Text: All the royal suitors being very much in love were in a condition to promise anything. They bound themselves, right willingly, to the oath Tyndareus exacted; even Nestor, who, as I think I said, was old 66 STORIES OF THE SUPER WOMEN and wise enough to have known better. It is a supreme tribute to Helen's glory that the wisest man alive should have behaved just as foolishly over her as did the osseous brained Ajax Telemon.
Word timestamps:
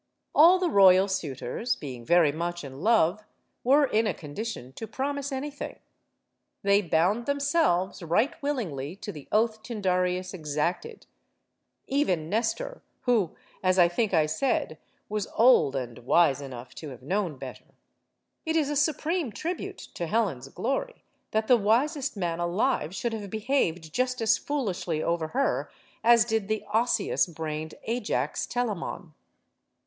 All 0.33 0.57
the 0.57 0.71
royal 0.71 1.07
suitors 1.07 1.75
being 1.75 2.03
very 2.03 2.31
much 2.31 2.63
in 2.63 2.81
love 2.81 3.23
were 3.63 3.85
in 3.85 4.07
a 4.07 4.15
condition 4.15 4.73
to 4.73 4.87
promise 4.87 5.31
anything. 5.31 5.77
They 6.63 6.81
bound 6.81 7.27
themselves, 7.27 8.01
right 8.01 8.33
willingly, 8.41 8.95
to 8.95 9.11
the 9.11 9.27
oath 9.31 9.61
Tyndareus 9.61 10.33
exacted; 10.33 11.05
even 11.85 12.31
Nestor, 12.31 12.81
who, 13.01 13.35
as 13.61 13.77
I 13.77 13.87
think 13.87 14.11
I 14.11 14.25
said, 14.25 14.79
was 15.07 15.27
old 15.35 15.75
66 15.75 16.01
STORIES 16.01 16.01
OF 16.01 16.01
THE 16.01 16.01
SUPER 16.01 16.01
WOMEN 16.01 16.01
and 16.01 16.07
wise 16.07 16.41
enough 16.57 16.73
to 16.73 16.89
have 16.89 17.03
known 17.03 17.37
better. 17.37 17.65
It 18.43 18.55
is 18.55 18.71
a 18.71 18.75
supreme 18.75 19.31
tribute 19.31 19.77
to 19.93 20.07
Helen's 20.07 20.47
glory 20.47 21.03
that 21.29 21.45
the 21.45 21.57
wisest 21.57 22.17
man 22.17 22.39
alive 22.39 22.95
should 22.95 23.13
have 23.13 23.29
behaved 23.29 23.93
just 23.93 24.19
as 24.19 24.39
foolishly 24.39 25.03
over 25.03 25.27
her 25.27 25.69
as 26.03 26.25
did 26.25 26.47
the 26.47 26.63
osseous 26.73 27.27
brained 27.27 27.75
Ajax 27.83 28.47
Telemon. 28.47 29.13